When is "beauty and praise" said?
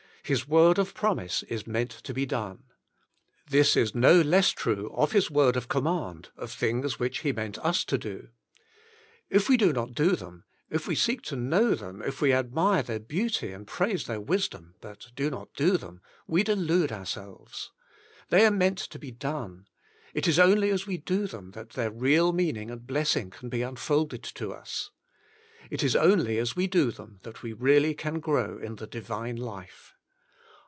13.01-14.05